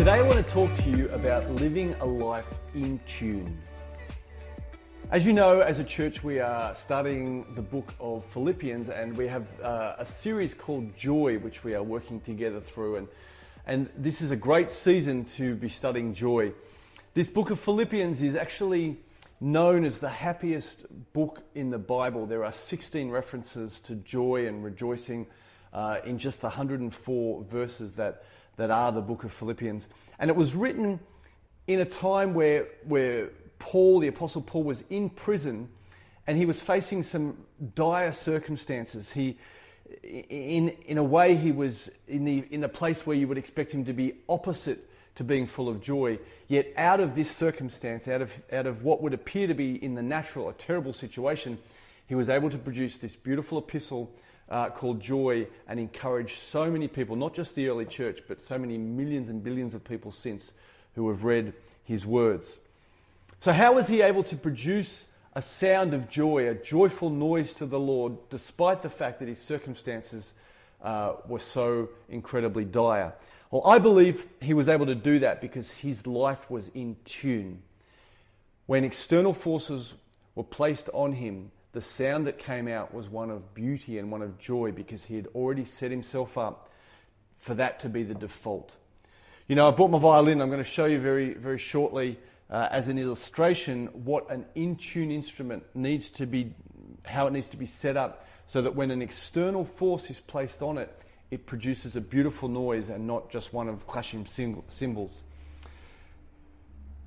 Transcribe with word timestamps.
Today, 0.00 0.12
I 0.12 0.22
want 0.22 0.36
to 0.36 0.52
talk 0.54 0.74
to 0.78 0.90
you 0.90 1.10
about 1.10 1.46
living 1.50 1.92
a 2.00 2.06
life 2.06 2.58
in 2.74 2.98
tune. 3.06 3.60
As 5.10 5.26
you 5.26 5.34
know, 5.34 5.60
as 5.60 5.78
a 5.78 5.84
church, 5.84 6.24
we 6.24 6.40
are 6.40 6.74
studying 6.74 7.44
the 7.54 7.60
book 7.60 7.92
of 8.00 8.24
Philippians, 8.24 8.88
and 8.88 9.14
we 9.14 9.26
have 9.26 9.60
uh, 9.60 9.96
a 9.98 10.06
series 10.06 10.54
called 10.54 10.96
Joy, 10.96 11.38
which 11.40 11.62
we 11.64 11.74
are 11.74 11.82
working 11.82 12.18
together 12.18 12.62
through. 12.62 12.96
And, 12.96 13.08
and 13.66 13.90
this 13.94 14.22
is 14.22 14.30
a 14.30 14.36
great 14.36 14.70
season 14.70 15.26
to 15.36 15.54
be 15.54 15.68
studying 15.68 16.14
joy. 16.14 16.54
This 17.12 17.28
book 17.28 17.50
of 17.50 17.60
Philippians 17.60 18.22
is 18.22 18.34
actually 18.34 18.96
known 19.38 19.84
as 19.84 19.98
the 19.98 20.08
happiest 20.08 20.86
book 21.12 21.42
in 21.54 21.68
the 21.68 21.78
Bible. 21.78 22.24
There 22.24 22.42
are 22.46 22.52
16 22.52 23.10
references 23.10 23.78
to 23.80 23.96
joy 23.96 24.46
and 24.46 24.64
rejoicing 24.64 25.26
uh, 25.74 25.98
in 26.06 26.16
just 26.16 26.40
the 26.40 26.48
104 26.48 27.44
verses 27.44 27.96
that 27.96 28.24
that 28.60 28.70
are 28.70 28.92
the 28.92 29.00
book 29.00 29.24
of 29.24 29.32
Philippians. 29.32 29.88
And 30.18 30.28
it 30.28 30.36
was 30.36 30.54
written 30.54 31.00
in 31.66 31.80
a 31.80 31.86
time 31.86 32.34
where, 32.34 32.68
where 32.84 33.30
Paul, 33.58 34.00
the 34.00 34.08
Apostle 34.08 34.42
Paul, 34.42 34.64
was 34.64 34.84
in 34.90 35.08
prison 35.08 35.70
and 36.26 36.36
he 36.36 36.44
was 36.44 36.60
facing 36.60 37.02
some 37.02 37.38
dire 37.74 38.12
circumstances. 38.12 39.12
He, 39.12 39.38
in, 40.02 40.68
in 40.84 40.98
a 40.98 41.02
way, 41.02 41.36
he 41.36 41.52
was 41.52 41.88
in 42.06 42.26
the, 42.26 42.44
in 42.50 42.60
the 42.60 42.68
place 42.68 43.06
where 43.06 43.16
you 43.16 43.26
would 43.28 43.38
expect 43.38 43.72
him 43.72 43.86
to 43.86 43.94
be 43.94 44.16
opposite 44.28 44.90
to 45.14 45.24
being 45.24 45.46
full 45.46 45.70
of 45.70 45.80
joy. 45.80 46.18
Yet, 46.46 46.66
out 46.76 47.00
of 47.00 47.14
this 47.14 47.34
circumstance, 47.34 48.08
out 48.08 48.20
of, 48.20 48.42
out 48.52 48.66
of 48.66 48.84
what 48.84 49.00
would 49.00 49.14
appear 49.14 49.46
to 49.46 49.54
be 49.54 49.82
in 49.82 49.94
the 49.94 50.02
natural 50.02 50.50
a 50.50 50.52
terrible 50.52 50.92
situation, 50.92 51.58
he 52.06 52.14
was 52.14 52.28
able 52.28 52.50
to 52.50 52.58
produce 52.58 52.98
this 52.98 53.16
beautiful 53.16 53.56
epistle 53.56 54.10
uh, 54.50 54.70
called 54.70 55.00
Joy 55.00 55.46
and 55.68 55.78
encourage 55.78 56.38
so 56.38 56.70
many 56.70 56.88
people, 56.88 57.16
not 57.16 57.34
just 57.34 57.54
the 57.54 57.68
early 57.68 57.84
church, 57.84 58.20
but 58.26 58.42
so 58.42 58.58
many 58.58 58.78
millions 58.78 59.28
and 59.28 59.42
billions 59.42 59.74
of 59.74 59.84
people 59.84 60.10
since 60.10 60.52
who 60.94 61.08
have 61.08 61.24
read 61.24 61.52
his 61.84 62.04
words. 62.04 62.58
So, 63.40 63.52
how 63.52 63.74
was 63.74 63.88
he 63.88 64.02
able 64.02 64.24
to 64.24 64.36
produce 64.36 65.04
a 65.34 65.40
sound 65.40 65.94
of 65.94 66.10
joy, 66.10 66.48
a 66.48 66.54
joyful 66.54 67.10
noise 67.10 67.54
to 67.54 67.66
the 67.66 67.78
Lord, 67.78 68.16
despite 68.28 68.82
the 68.82 68.90
fact 68.90 69.20
that 69.20 69.28
his 69.28 69.40
circumstances 69.40 70.34
uh, 70.82 71.14
were 71.28 71.38
so 71.38 71.88
incredibly 72.08 72.64
dire? 72.64 73.14
Well, 73.50 73.66
I 73.66 73.78
believe 73.78 74.26
he 74.40 74.54
was 74.54 74.68
able 74.68 74.86
to 74.86 74.94
do 74.94 75.20
that 75.20 75.40
because 75.40 75.70
his 75.70 76.06
life 76.06 76.50
was 76.50 76.68
in 76.74 76.96
tune. 77.04 77.62
When 78.66 78.84
external 78.84 79.34
forces 79.34 79.94
were 80.34 80.44
placed 80.44 80.88
on 80.92 81.14
him, 81.14 81.50
the 81.72 81.80
sound 81.80 82.26
that 82.26 82.38
came 82.38 82.66
out 82.66 82.92
was 82.92 83.08
one 83.08 83.30
of 83.30 83.54
beauty 83.54 83.98
and 83.98 84.10
one 84.10 84.22
of 84.22 84.38
joy 84.38 84.72
because 84.72 85.04
he 85.04 85.16
had 85.16 85.28
already 85.34 85.64
set 85.64 85.90
himself 85.90 86.36
up 86.36 86.70
for 87.38 87.54
that 87.54 87.80
to 87.80 87.88
be 87.88 88.02
the 88.02 88.14
default. 88.14 88.74
You 89.46 89.56
know, 89.56 89.68
I 89.68 89.70
brought 89.70 89.90
my 89.90 89.98
violin. 89.98 90.40
I'm 90.40 90.48
going 90.48 90.62
to 90.62 90.68
show 90.68 90.86
you 90.86 90.98
very, 90.98 91.34
very 91.34 91.58
shortly 91.58 92.18
uh, 92.50 92.68
as 92.70 92.88
an 92.88 92.98
illustration 92.98 93.86
what 94.04 94.30
an 94.30 94.46
in 94.54 94.76
tune 94.76 95.10
instrument 95.10 95.64
needs 95.74 96.10
to 96.12 96.26
be, 96.26 96.54
how 97.04 97.26
it 97.26 97.32
needs 97.32 97.48
to 97.48 97.56
be 97.56 97.66
set 97.66 97.96
up 97.96 98.26
so 98.46 98.62
that 98.62 98.74
when 98.74 98.90
an 98.90 99.00
external 99.00 99.64
force 99.64 100.10
is 100.10 100.18
placed 100.18 100.60
on 100.62 100.76
it, 100.76 100.92
it 101.30 101.46
produces 101.46 101.94
a 101.94 102.00
beautiful 102.00 102.48
noise 102.48 102.88
and 102.88 103.06
not 103.06 103.30
just 103.30 103.52
one 103.52 103.68
of 103.68 103.86
clashing 103.86 104.26
cymbals. 104.26 105.22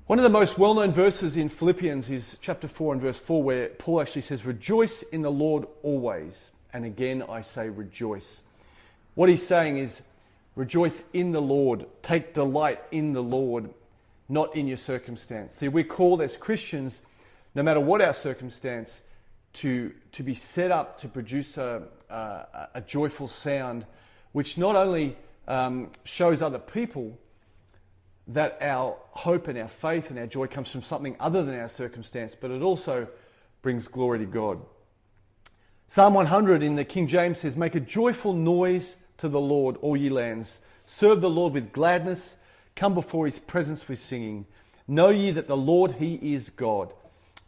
One 0.06 0.18
of 0.18 0.22
the 0.22 0.28
most 0.28 0.58
well 0.58 0.74
known 0.74 0.92
verses 0.92 1.38
in 1.38 1.48
Philippians 1.48 2.10
is 2.10 2.36
chapter 2.42 2.68
4 2.68 2.92
and 2.92 3.00
verse 3.00 3.18
4, 3.18 3.42
where 3.42 3.68
Paul 3.70 4.02
actually 4.02 4.20
says, 4.20 4.44
Rejoice 4.44 5.00
in 5.00 5.22
the 5.22 5.30
Lord 5.30 5.66
always. 5.82 6.50
And 6.74 6.84
again, 6.84 7.24
I 7.26 7.40
say 7.40 7.70
rejoice. 7.70 8.42
What 9.14 9.30
he's 9.30 9.46
saying 9.46 9.78
is, 9.78 10.02
Rejoice 10.56 11.02
in 11.14 11.32
the 11.32 11.40
Lord. 11.40 11.86
Take 12.02 12.34
delight 12.34 12.82
in 12.92 13.14
the 13.14 13.22
Lord, 13.22 13.70
not 14.28 14.54
in 14.54 14.68
your 14.68 14.76
circumstance. 14.76 15.54
See, 15.54 15.68
we're 15.68 15.84
called 15.84 16.20
as 16.20 16.36
Christians, 16.36 17.00
no 17.54 17.62
matter 17.62 17.80
what 17.80 18.02
our 18.02 18.14
circumstance, 18.14 19.00
to, 19.54 19.94
to 20.12 20.22
be 20.22 20.34
set 20.34 20.70
up 20.70 21.00
to 21.00 21.08
produce 21.08 21.56
a, 21.56 21.82
a, 22.10 22.68
a 22.74 22.80
joyful 22.82 23.26
sound, 23.26 23.86
which 24.32 24.58
not 24.58 24.76
only 24.76 25.16
um, 25.48 25.90
shows 26.04 26.42
other 26.42 26.58
people, 26.58 27.18
that 28.28 28.58
our 28.60 28.96
hope 29.10 29.48
and 29.48 29.58
our 29.58 29.68
faith 29.68 30.10
and 30.10 30.18
our 30.18 30.26
joy 30.26 30.46
comes 30.46 30.70
from 30.70 30.82
something 30.82 31.16
other 31.20 31.44
than 31.44 31.58
our 31.58 31.68
circumstance, 31.68 32.34
but 32.38 32.50
it 32.50 32.62
also 32.62 33.08
brings 33.62 33.88
glory 33.88 34.18
to 34.20 34.26
God. 34.26 34.60
Psalm 35.88 36.14
100 36.14 36.62
in 36.62 36.76
the 36.76 36.84
King 36.84 37.06
James 37.06 37.40
says, 37.40 37.56
Make 37.56 37.74
a 37.74 37.80
joyful 37.80 38.32
noise 38.32 38.96
to 39.18 39.28
the 39.28 39.40
Lord, 39.40 39.76
all 39.80 39.96
ye 39.96 40.08
lands. 40.08 40.60
Serve 40.86 41.20
the 41.20 41.30
Lord 41.30 41.52
with 41.52 41.72
gladness. 41.72 42.36
Come 42.74 42.94
before 42.94 43.26
his 43.26 43.38
presence 43.38 43.86
with 43.86 44.00
singing. 44.00 44.46
Know 44.88 45.10
ye 45.10 45.30
that 45.30 45.46
the 45.46 45.56
Lord, 45.56 45.92
he 45.92 46.14
is 46.34 46.50
God. 46.50 46.92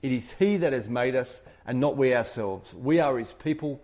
It 0.03 0.13
is 0.13 0.35
he 0.35 0.57
that 0.59 0.73
has 0.73 0.89
made 0.89 1.17
us, 1.17 1.43
and 1.67 1.81
not 1.81 1.97
we 1.97 2.15
ourselves. 2.15 2.73
We 2.73 3.01
are 3.01 3.19
his 3.19 3.33
people 3.33 3.83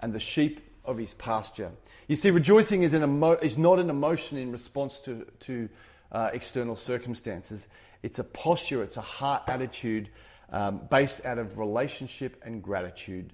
and 0.00 0.12
the 0.12 0.18
sheep 0.18 0.60
of 0.84 0.98
his 0.98 1.14
pasture. 1.14 1.70
You 2.08 2.16
see, 2.16 2.30
rejoicing 2.30 2.82
is, 2.82 2.94
an 2.94 3.04
emo- 3.04 3.38
is 3.38 3.56
not 3.56 3.78
an 3.78 3.88
emotion 3.88 4.36
in 4.36 4.50
response 4.50 4.98
to, 5.00 5.26
to 5.40 5.68
uh, 6.12 6.30
external 6.32 6.76
circumstances. 6.76 7.68
It's 8.02 8.18
a 8.18 8.24
posture, 8.24 8.82
it's 8.82 8.96
a 8.96 9.02
heart 9.02 9.42
attitude 9.46 10.08
um, 10.50 10.80
based 10.90 11.24
out 11.24 11.38
of 11.38 11.58
relationship 11.58 12.40
and 12.44 12.62
gratitude 12.62 13.32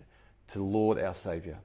to 0.48 0.62
Lord 0.62 0.98
our 0.98 1.14
Saviour. 1.14 1.58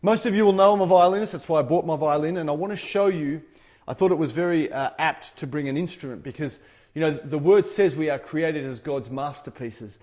Most 0.00 0.26
of 0.26 0.34
you 0.34 0.44
will 0.44 0.52
know 0.52 0.72
I'm 0.72 0.80
a 0.80 0.86
violinist, 0.86 1.32
that's 1.32 1.48
why 1.48 1.60
I 1.60 1.62
bought 1.62 1.86
my 1.86 1.96
violin, 1.96 2.36
and 2.36 2.50
I 2.50 2.52
want 2.52 2.72
to 2.72 2.76
show 2.76 3.06
you. 3.06 3.42
I 3.86 3.94
thought 3.94 4.10
it 4.10 4.18
was 4.18 4.32
very 4.32 4.72
uh, 4.72 4.90
apt 4.98 5.36
to 5.38 5.46
bring 5.46 5.68
an 5.68 5.76
instrument 5.76 6.22
because, 6.22 6.58
you 6.94 7.00
know, 7.00 7.10
the 7.10 7.38
word 7.38 7.66
says 7.66 7.94
we 7.94 8.10
are 8.10 8.18
created 8.18 8.64
as 8.64 8.80
God's 8.80 9.10
masterpieces. 9.10 9.98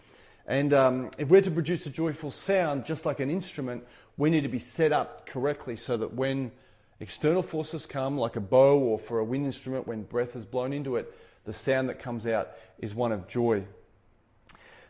And 0.45 0.73
um, 0.73 1.11
if 1.17 1.29
we're 1.29 1.41
to 1.41 1.51
produce 1.51 1.85
a 1.85 1.89
joyful 1.89 2.31
sound, 2.31 2.85
just 2.85 3.05
like 3.05 3.19
an 3.19 3.29
instrument, 3.29 3.83
we 4.17 4.29
need 4.29 4.41
to 4.41 4.49
be 4.49 4.59
set 4.59 4.91
up 4.91 5.25
correctly 5.25 5.75
so 5.75 5.95
that 5.97 6.13
when 6.13 6.51
External 6.99 7.43
forces 7.43 7.85
come, 7.85 8.17
like 8.17 8.35
a 8.35 8.41
bow 8.41 8.77
or 8.77 8.99
for 8.99 9.19
a 9.19 9.23
wind 9.23 9.45
instrument, 9.45 9.87
when 9.87 10.03
breath 10.03 10.35
is 10.35 10.45
blown 10.45 10.73
into 10.73 10.97
it, 10.97 11.13
the 11.45 11.53
sound 11.53 11.89
that 11.89 11.99
comes 11.99 12.27
out 12.27 12.49
is 12.79 12.93
one 12.93 13.11
of 13.11 13.27
joy. 13.27 13.63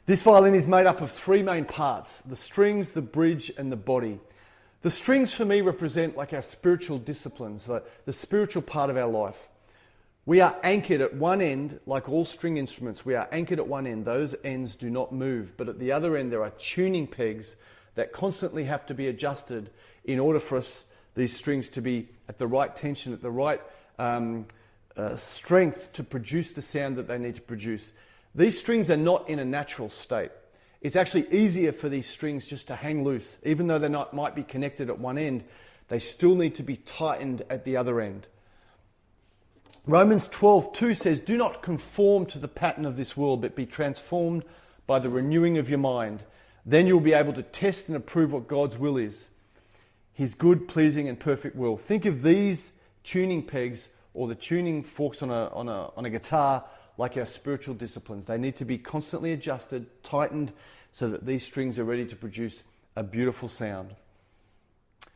This 0.07 0.23
violin 0.23 0.55
is 0.55 0.65
made 0.65 0.87
up 0.87 1.01
of 1.01 1.11
three 1.11 1.43
main 1.43 1.65
parts 1.65 2.21
the 2.21 2.35
strings, 2.35 2.93
the 2.93 3.01
bridge, 3.01 3.51
and 3.57 3.71
the 3.71 3.75
body. 3.75 4.19
The 4.81 4.89
strings 4.89 5.33
for 5.33 5.45
me 5.45 5.61
represent 5.61 6.17
like 6.17 6.33
our 6.33 6.41
spiritual 6.41 6.97
disciplines, 6.97 7.65
the, 7.65 7.83
the 8.05 8.13
spiritual 8.13 8.63
part 8.63 8.89
of 8.89 8.97
our 8.97 9.09
life. 9.09 9.47
We 10.25 10.41
are 10.41 10.55
anchored 10.63 11.01
at 11.01 11.13
one 11.13 11.41
end, 11.41 11.79
like 11.85 12.09
all 12.09 12.25
string 12.25 12.57
instruments, 12.57 13.05
we 13.05 13.13
are 13.13 13.27
anchored 13.31 13.59
at 13.59 13.67
one 13.67 13.85
end. 13.85 14.05
Those 14.05 14.35
ends 14.43 14.75
do 14.75 14.89
not 14.89 15.13
move, 15.13 15.53
but 15.57 15.69
at 15.69 15.79
the 15.79 15.91
other 15.91 16.17
end, 16.17 16.31
there 16.31 16.43
are 16.43 16.51
tuning 16.51 17.07
pegs 17.07 17.55
that 17.95 18.13
constantly 18.13 18.63
have 18.63 18.85
to 18.87 18.93
be 18.93 19.07
adjusted 19.07 19.69
in 20.05 20.19
order 20.19 20.39
for 20.39 20.57
us 20.57 20.85
these 21.15 21.35
strings 21.35 21.69
to 21.69 21.81
be 21.81 22.09
at 22.27 22.37
the 22.37 22.47
right 22.47 22.75
tension, 22.75 23.13
at 23.13 23.21
the 23.21 23.31
right 23.31 23.61
um, 23.97 24.45
uh, 24.95 25.15
strength 25.15 25.93
to 25.93 26.03
produce 26.03 26.51
the 26.51 26.61
sound 26.61 26.97
that 26.97 27.07
they 27.07 27.17
need 27.17 27.35
to 27.35 27.41
produce. 27.41 27.93
These 28.35 28.59
strings 28.59 28.89
are 28.89 28.97
not 28.97 29.27
in 29.29 29.39
a 29.39 29.45
natural 29.45 29.89
state. 29.89 30.31
It's 30.81 30.95
actually 30.95 31.27
easier 31.31 31.71
for 31.71 31.89
these 31.89 32.07
strings 32.07 32.47
just 32.47 32.67
to 32.67 32.75
hang 32.75 33.03
loose. 33.03 33.37
Even 33.43 33.67
though 33.67 33.79
they 33.79 33.89
might 34.13 34.35
be 34.35 34.43
connected 34.43 34.89
at 34.89 34.99
one 34.99 35.17
end, 35.17 35.43
they 35.89 35.99
still 35.99 36.35
need 36.35 36.55
to 36.55 36.63
be 36.63 36.77
tightened 36.77 37.43
at 37.49 37.65
the 37.65 37.75
other 37.75 37.99
end. 37.99 38.27
Romans 39.85 40.27
12:2 40.27 40.93
says, 40.93 41.19
"Do 41.19 41.35
not 41.35 41.63
conform 41.63 42.25
to 42.27 42.39
the 42.39 42.47
pattern 42.47 42.85
of 42.85 42.95
this 42.95 43.17
world, 43.17 43.41
but 43.41 43.55
be 43.55 43.65
transformed 43.65 44.43
by 44.89 44.97
the 44.97 45.09
renewing 45.09 45.57
of 45.59 45.69
your 45.69 45.79
mind. 45.79 46.23
Then 46.65 46.87
you'll 46.87 46.99
be 46.99 47.13
able 47.13 47.33
to 47.33 47.43
test 47.43 47.87
and 47.87 47.95
approve 47.95 48.33
what 48.33 48.47
God's 48.47 48.77
will 48.77 48.97
is, 48.97 49.29
his 50.19 50.35
good, 50.35 50.67
pleasing, 50.67 51.07
and 51.07 51.17
perfect 51.17 51.55
will. 51.55 51.77
Think 51.77 52.03
of 52.03 52.23
these 52.23 52.73
tuning 53.05 53.41
pegs 53.41 53.87
or 54.13 54.27
the 54.27 54.35
tuning 54.35 54.83
forks 54.83 55.23
on 55.23 55.29
a, 55.29 55.47
on 55.53 55.69
a, 55.69 55.91
on 55.95 56.03
a 56.03 56.09
guitar 56.09 56.65
like 56.97 57.15
our 57.15 57.25
spiritual 57.25 57.73
disciplines. 57.73 58.25
They 58.25 58.37
need 58.37 58.57
to 58.57 58.65
be 58.65 58.77
constantly 58.77 59.31
adjusted, 59.31 60.03
tightened, 60.03 60.51
so 60.91 61.07
that 61.07 61.25
these 61.25 61.45
strings 61.45 61.79
are 61.79 61.85
ready 61.85 62.05
to 62.05 62.17
produce 62.17 62.63
a 62.97 63.01
beautiful 63.01 63.47
sound. 63.47 63.95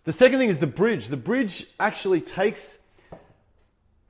The 0.06 0.14
second 0.14 0.40
thing 0.40 0.48
is 0.48 0.60
the 0.60 0.68
bridge. 0.68 1.10
The 1.10 1.18
bridge 1.18 1.68
actually 1.82 2.22
takes 2.22 2.80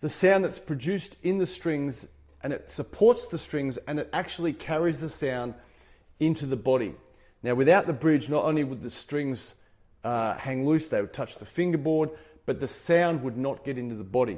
the 0.01 0.09
sound 0.09 0.45
that's 0.45 0.59
produced 0.59 1.15
in 1.23 1.39
the 1.39 1.47
strings 1.47 2.05
and 2.43 2.53
it 2.53 2.69
supports 2.69 3.29
the 3.29 3.39
strings 3.39 3.77
and 3.87 3.97
it 3.97 4.09
actually 4.13 4.53
carries 4.53 4.99
the 4.99 5.09
sound 5.09 5.55
into 6.19 6.45
the 6.45 6.55
body. 6.55 6.93
Now, 7.41 7.55
without 7.55 7.87
the 7.87 7.93
bridge, 7.93 8.29
not 8.29 8.43
only 8.45 8.63
would 8.63 8.83
the 8.83 8.91
strings 8.91 9.55
uh, 10.03 10.35
hang 10.35 10.65
loose, 10.65 10.87
they 10.87 11.01
would 11.01 11.13
touch 11.13 11.37
the 11.37 11.45
fingerboard, 11.45 12.09
but 12.45 12.59
the 12.59 12.67
sound 12.67 13.23
would 13.23 13.37
not 13.37 13.63
get 13.63 13.77
into 13.77 13.95
the 13.95 14.03
body. 14.03 14.37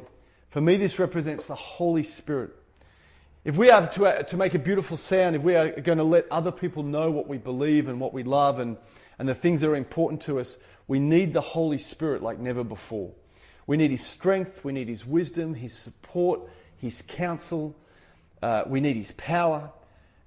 For 0.50 0.62
me, 0.62 0.78
this 0.78 1.00
represents 1.00 1.48
the 1.48 1.56
Holy 1.56 2.04
Spirit. 2.04 2.52
If 3.44 3.58
we 3.58 3.70
are 3.70 3.88
to, 3.94 4.06
uh, 4.06 4.24
to 4.24 4.38
make 4.38 4.54
a 4.54 4.60
beautiful 4.60 4.98
sound, 4.98 5.36
if 5.36 5.42
we 5.44 5.56
are 5.56 5.70
going 5.70 5.98
to 5.98 6.04
let 6.04 6.26
other 6.32 6.52
people 6.52 6.82
know 6.82 7.12
what 7.12 7.28
we 7.28 7.38
believe 7.38 7.88
and 7.88 8.00
what 8.00 8.14
we 8.14 8.24
love 8.24 8.60
and, 8.60 8.78
and 9.20 9.30
the 9.30 9.36
things 9.36 9.62
that 9.62 9.70
are 9.70 9.76
important 9.76 10.22
to 10.24 10.40
us, 10.40 10.58
we 10.88 11.00
need 11.00 11.34
the 11.34 11.42
Holy 11.42 11.78
Spirit 11.78 12.24
like 12.24 12.40
never 12.40 12.64
before. 12.64 13.12
We 13.68 13.78
need 13.78 13.92
His 13.92 14.06
strength, 14.06 14.64
we 14.64 14.74
need 14.74 14.88
His 14.88 15.06
wisdom, 15.06 15.56
His 15.56 15.74
support, 15.74 16.42
His 16.78 17.04
counsel, 17.08 17.76
uh, 18.42 18.64
we 18.68 18.80
need 18.80 18.96
His 18.96 19.12
power. 19.14 19.72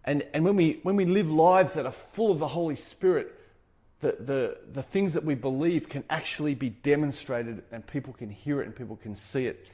And, 0.05 0.25
and 0.33 0.45
when, 0.45 0.57
we, 0.57 0.81
when 0.83 0.97
we 0.97 1.05
live 1.05 1.31
lives 1.31 1.73
that 1.75 1.87
are 1.87 1.93
full 1.93 2.31
of 2.31 2.39
the 2.39 2.49
Holy 2.49 2.77
Spirit, 2.77 3.35
the, 4.01 4.17
the, 4.21 4.57
the 4.73 4.83
things 4.83 5.15
that 5.15 5.25
we 5.25 5.35
believe 5.35 5.89
can 5.89 6.05
actually 6.09 6.55
be 6.55 6.71
demonstrated 6.71 7.63
and 7.73 7.87
people 7.87 8.13
can 8.13 8.31
hear 8.31 8.61
it 8.61 8.67
and 8.67 8.77
people 8.77 8.97
can 8.97 9.17
see 9.17 9.47
it. 9.47 9.69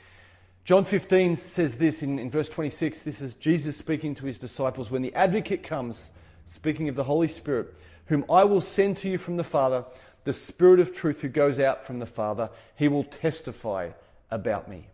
John 0.65 0.85
15 0.85 1.37
says 1.37 1.77
this 1.77 2.03
in, 2.03 2.19
in 2.19 2.31
verse 2.31 2.49
26. 2.49 3.03
This 3.03 3.21
is 3.21 3.35
Jesus 3.35 3.77
speaking 3.77 4.15
to 4.15 4.25
his 4.25 4.39
disciples. 4.39 4.91
When 4.91 5.03
the 5.03 5.15
advocate 5.15 5.63
comes, 5.63 6.11
speaking 6.47 6.89
of 6.89 6.95
the 6.95 7.05
Holy 7.05 7.29
Spirit, 7.29 7.75
whom 8.07 8.25
I 8.31 8.45
will 8.45 8.63
send 8.63 8.97
to 8.99 9.11
you 9.11 9.19
from 9.19 9.37
the 9.37 9.45
Father, 9.45 9.85
the 10.25 10.33
Spirit 10.33 10.81
of 10.81 10.95
truth 10.95 11.21
who 11.21 11.29
goes 11.29 11.61
out 11.61 11.85
from 11.87 11.99
the 11.99 12.07
Father, 12.07 12.49
he 12.77 12.89
will 12.89 13.05
testify 13.05 13.91
about 14.31 14.69
me. 14.69 14.89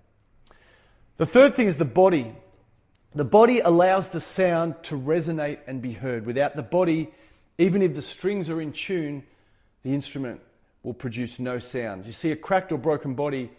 The 1.19 1.27
third 1.27 1.55
thing 1.55 1.69
is 1.69 1.77
the 1.77 1.85
body. 1.85 2.35
The 3.15 3.25
body 3.25 3.61
allows 3.61 4.09
the 4.09 4.21
sound 4.21 4.83
to 4.85 4.99
resonate 4.99 5.59
and 5.69 5.81
be 5.81 5.93
heard. 5.93 6.27
Without 6.27 6.57
the 6.57 6.63
body, 6.63 7.11
even 7.61 7.83
if 7.83 7.95
the 7.95 8.01
strings 8.01 8.49
are 8.49 8.59
in 8.59 8.73
tune, 8.73 9.23
the 9.83 9.93
instrument 9.93 10.41
will 10.83 10.95
produce 10.95 11.39
no 11.39 11.59
sound. 11.59 12.07
You 12.07 12.13
see, 12.13 12.31
a 12.31 12.37
cracked 12.37 12.73
or 12.73 12.79
broken 12.79 13.13
body 13.13 13.51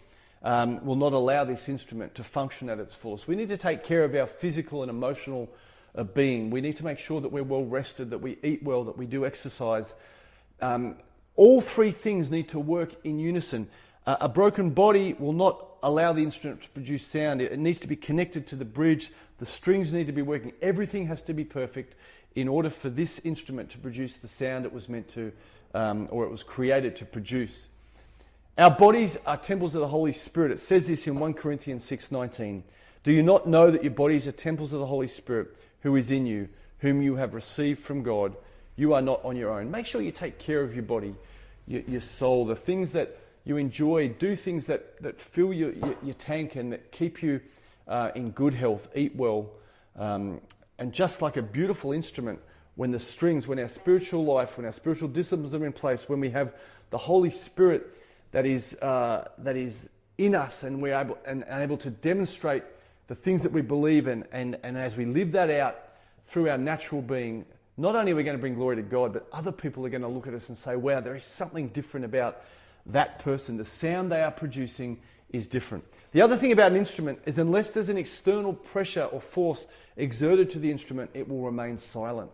um, 0.42 0.84
will 0.84 0.96
not 0.96 1.12
allow 1.12 1.44
this 1.44 1.68
instrument 1.68 2.16
to 2.16 2.24
function 2.24 2.68
at 2.68 2.80
its 2.80 2.96
fullest. 2.96 3.28
We 3.28 3.36
need 3.36 3.46
to 3.48 3.56
take 3.56 3.84
care 3.84 4.02
of 4.02 4.12
our 4.16 4.26
physical 4.26 4.82
and 4.82 4.90
emotional 4.90 5.48
uh, 5.94 6.02
being. 6.02 6.50
We 6.50 6.60
need 6.60 6.76
to 6.78 6.84
make 6.84 6.98
sure 6.98 7.20
that 7.20 7.30
we're 7.30 7.44
well 7.44 7.64
rested, 7.64 8.10
that 8.10 8.18
we 8.18 8.38
eat 8.42 8.64
well, 8.64 8.82
that 8.84 8.98
we 8.98 9.06
do 9.06 9.24
exercise. 9.24 9.94
Um, 10.60 10.96
all 11.36 11.60
three 11.60 11.92
things 11.92 12.28
need 12.28 12.48
to 12.48 12.58
work 12.58 12.96
in 13.04 13.20
unison. 13.20 13.68
Uh, 14.04 14.16
a 14.20 14.28
broken 14.28 14.70
body 14.70 15.14
will 15.16 15.32
not 15.32 15.64
allow 15.80 16.12
the 16.12 16.24
instrument 16.24 16.62
to 16.62 16.68
produce 16.70 17.06
sound. 17.06 17.40
It, 17.40 17.52
it 17.52 17.58
needs 17.60 17.78
to 17.78 17.86
be 17.86 17.94
connected 17.94 18.48
to 18.48 18.56
the 18.56 18.64
bridge. 18.64 19.12
The 19.38 19.46
strings 19.46 19.92
need 19.92 20.08
to 20.08 20.12
be 20.12 20.22
working. 20.22 20.54
Everything 20.60 21.06
has 21.06 21.22
to 21.22 21.34
be 21.34 21.44
perfect 21.44 21.94
in 22.34 22.48
order 22.48 22.70
for 22.70 22.88
this 22.88 23.20
instrument 23.24 23.70
to 23.70 23.78
produce 23.78 24.16
the 24.16 24.28
sound 24.28 24.64
it 24.64 24.72
was 24.72 24.88
meant 24.88 25.08
to, 25.08 25.32
um, 25.74 26.08
or 26.10 26.24
it 26.24 26.30
was 26.30 26.42
created 26.42 26.96
to 26.96 27.04
produce. 27.04 27.68
Our 28.58 28.70
bodies 28.70 29.18
are 29.26 29.36
temples 29.36 29.74
of 29.74 29.80
the 29.80 29.88
Holy 29.88 30.12
Spirit. 30.12 30.52
It 30.52 30.60
says 30.60 30.86
this 30.86 31.06
in 31.06 31.18
1 31.18 31.34
Corinthians 31.34 31.84
6:19. 31.84 32.64
Do 33.02 33.12
you 33.12 33.22
not 33.22 33.48
know 33.48 33.70
that 33.70 33.82
your 33.82 33.92
bodies 33.92 34.26
are 34.26 34.32
temples 34.32 34.72
of 34.72 34.80
the 34.80 34.86
Holy 34.86 35.08
Spirit 35.08 35.48
who 35.80 35.96
is 35.96 36.10
in 36.10 36.26
you, 36.26 36.48
whom 36.78 37.02
you 37.02 37.16
have 37.16 37.34
received 37.34 37.82
from 37.82 38.02
God? 38.02 38.36
You 38.76 38.94
are 38.94 39.02
not 39.02 39.24
on 39.24 39.36
your 39.36 39.50
own. 39.50 39.70
Make 39.70 39.86
sure 39.86 40.00
you 40.00 40.12
take 40.12 40.38
care 40.38 40.62
of 40.62 40.74
your 40.74 40.84
body, 40.84 41.14
your, 41.66 41.82
your 41.82 42.00
soul, 42.00 42.44
the 42.44 42.56
things 42.56 42.90
that 42.90 43.18
you 43.44 43.56
enjoy. 43.56 44.08
Do 44.08 44.36
things 44.36 44.66
that, 44.66 45.02
that 45.02 45.20
fill 45.20 45.52
your, 45.52 45.72
your, 45.72 45.96
your 46.02 46.14
tank 46.14 46.54
and 46.54 46.72
that 46.72 46.92
keep 46.92 47.22
you 47.22 47.40
uh, 47.88 48.10
in 48.14 48.30
good 48.30 48.54
health. 48.54 48.88
Eat 48.94 49.16
well. 49.16 49.50
Um, 49.96 50.40
and 50.82 50.92
just 50.92 51.22
like 51.22 51.36
a 51.36 51.42
beautiful 51.42 51.92
instrument, 51.92 52.40
when 52.74 52.90
the 52.90 52.98
strings, 52.98 53.46
when 53.46 53.60
our 53.60 53.68
spiritual 53.68 54.24
life, 54.24 54.56
when 54.56 54.66
our 54.66 54.72
spiritual 54.72 55.06
disciplines 55.06 55.54
are 55.54 55.64
in 55.64 55.72
place, 55.72 56.08
when 56.08 56.18
we 56.18 56.30
have 56.30 56.52
the 56.90 56.98
Holy 56.98 57.30
Spirit 57.30 57.86
that 58.32 58.46
is, 58.46 58.74
uh, 58.82 59.28
that 59.38 59.56
is 59.56 59.90
in 60.18 60.34
us 60.34 60.64
and 60.64 60.82
we're 60.82 60.98
able, 60.98 61.16
and, 61.24 61.44
and 61.44 61.62
able 61.62 61.76
to 61.76 61.88
demonstrate 61.88 62.64
the 63.06 63.14
things 63.14 63.44
that 63.44 63.52
we 63.52 63.60
believe 63.60 64.08
in, 64.08 64.24
and, 64.32 64.58
and 64.64 64.76
as 64.76 64.96
we 64.96 65.04
live 65.04 65.30
that 65.30 65.50
out 65.50 65.78
through 66.24 66.50
our 66.50 66.58
natural 66.58 67.00
being, 67.00 67.44
not 67.76 67.94
only 67.94 68.10
are 68.10 68.16
we 68.16 68.24
going 68.24 68.36
to 68.36 68.40
bring 68.40 68.56
glory 68.56 68.74
to 68.74 68.82
God, 68.82 69.12
but 69.12 69.28
other 69.32 69.52
people 69.52 69.86
are 69.86 69.88
going 69.88 70.02
to 70.02 70.08
look 70.08 70.26
at 70.26 70.34
us 70.34 70.48
and 70.48 70.58
say, 70.58 70.74
wow, 70.74 70.98
there 70.98 71.14
is 71.14 71.22
something 71.22 71.68
different 71.68 72.06
about 72.06 72.42
that 72.86 73.20
person. 73.20 73.56
The 73.56 73.64
sound 73.64 74.10
they 74.10 74.20
are 74.20 74.32
producing 74.32 74.98
is 75.32 75.46
different. 75.46 75.84
The 76.12 76.20
other 76.20 76.36
thing 76.36 76.52
about 76.52 76.72
an 76.72 76.78
instrument 76.78 77.20
is 77.24 77.38
unless 77.38 77.70
there's 77.72 77.88
an 77.88 77.96
external 77.96 78.52
pressure 78.52 79.04
or 79.04 79.20
force 79.20 79.66
exerted 79.96 80.50
to 80.50 80.58
the 80.58 80.70
instrument, 80.70 81.10
it 81.14 81.28
will 81.28 81.40
remain 81.40 81.78
silent. 81.78 82.30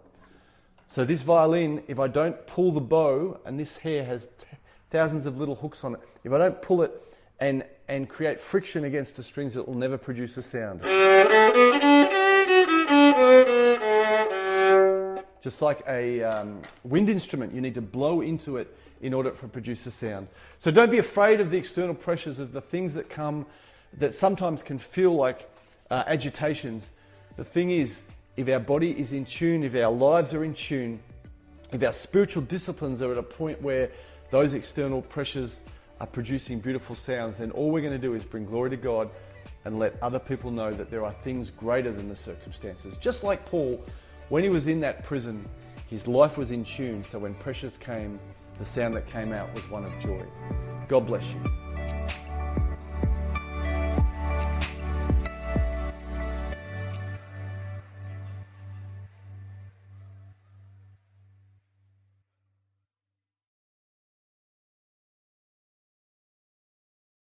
So 0.88 1.04
this 1.04 1.22
violin, 1.22 1.82
if 1.86 2.00
I 2.00 2.08
don't 2.08 2.46
pull 2.46 2.72
the 2.72 2.80
bow, 2.80 3.38
and 3.44 3.60
this 3.60 3.76
hair 3.78 4.04
has 4.04 4.28
t- 4.38 4.46
thousands 4.90 5.26
of 5.26 5.38
little 5.38 5.54
hooks 5.54 5.84
on 5.84 5.94
it, 5.94 6.00
if 6.24 6.32
I 6.32 6.38
don't 6.38 6.60
pull 6.62 6.82
it 6.82 6.90
and, 7.38 7.64
and 7.88 8.08
create 8.08 8.40
friction 8.40 8.84
against 8.84 9.16
the 9.16 9.22
strings, 9.22 9.54
it 9.54 9.68
will 9.68 9.76
never 9.76 9.98
produce 9.98 10.36
a 10.38 10.42
sound. 10.42 10.82
Just 15.40 15.62
like 15.62 15.84
a 15.86 16.22
um, 16.22 16.62
wind 16.82 17.08
instrument, 17.08 17.54
you 17.54 17.60
need 17.60 17.74
to 17.74 17.82
blow 17.82 18.22
into 18.22 18.56
it 18.56 18.76
in 19.00 19.14
order 19.14 19.32
for 19.32 19.48
produce 19.48 19.86
a 19.86 19.90
sound. 19.90 20.28
So 20.58 20.70
don't 20.70 20.90
be 20.90 20.98
afraid 20.98 21.40
of 21.40 21.50
the 21.50 21.56
external 21.56 21.94
pressures 21.94 22.38
of 22.38 22.52
the 22.52 22.60
things 22.60 22.94
that 22.94 23.08
come 23.08 23.46
that 23.98 24.14
sometimes 24.14 24.62
can 24.62 24.78
feel 24.78 25.14
like 25.14 25.48
uh, 25.90 26.04
agitations. 26.06 26.90
The 27.36 27.44
thing 27.44 27.70
is, 27.70 28.02
if 28.36 28.48
our 28.48 28.60
body 28.60 28.90
is 28.90 29.12
in 29.12 29.24
tune, 29.24 29.62
if 29.62 29.74
our 29.74 29.90
lives 29.90 30.34
are 30.34 30.44
in 30.44 30.54
tune, 30.54 31.00
if 31.72 31.82
our 31.82 31.92
spiritual 31.92 32.42
disciplines 32.42 33.02
are 33.02 33.12
at 33.12 33.18
a 33.18 33.22
point 33.22 33.60
where 33.62 33.90
those 34.30 34.54
external 34.54 35.02
pressures 35.02 35.62
are 36.00 36.06
producing 36.06 36.60
beautiful 36.60 36.94
sounds, 36.94 37.38
then 37.38 37.50
all 37.50 37.70
we're 37.70 37.80
going 37.80 37.92
to 37.92 37.98
do 37.98 38.14
is 38.14 38.22
bring 38.24 38.44
glory 38.44 38.70
to 38.70 38.76
God 38.76 39.10
and 39.64 39.78
let 39.78 40.00
other 40.02 40.18
people 40.18 40.50
know 40.50 40.70
that 40.70 40.90
there 40.90 41.04
are 41.04 41.12
things 41.12 41.50
greater 41.50 41.90
than 41.90 42.08
the 42.08 42.16
circumstances. 42.16 42.96
Just 42.96 43.24
like 43.24 43.44
Paul, 43.46 43.84
when 44.28 44.42
he 44.42 44.50
was 44.50 44.68
in 44.68 44.80
that 44.80 45.04
prison, 45.04 45.44
his 45.88 46.06
life 46.06 46.38
was 46.38 46.50
in 46.50 46.64
tune, 46.64 47.02
so 47.02 47.18
when 47.18 47.34
pressures 47.34 47.76
came, 47.78 48.20
the 48.58 48.64
sound 48.64 48.94
that 48.94 49.06
came 49.06 49.32
out 49.32 49.52
was 49.54 49.68
one 49.70 49.84
of 49.84 49.92
joy. 50.00 50.24
God 50.88 51.06
bless 51.06 51.24
you. 51.24 51.67